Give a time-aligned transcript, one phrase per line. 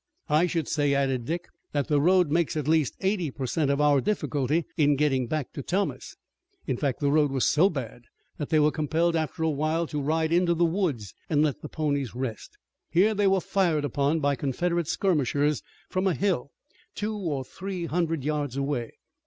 [0.29, 3.79] "I should say," added Dick, "that the road makes at least eighty per cent of
[3.79, 6.15] our difficulty in getting back to Thomas."
[6.65, 8.05] In fact, the road was so bad
[8.39, 11.69] that they were compelled after a while to ride into the woods and let their
[11.69, 12.57] ponies rest.
[12.89, 16.49] Here they were fired upon by Confederate skirmishers from a hill
[16.95, 18.93] two or three hundred yards away.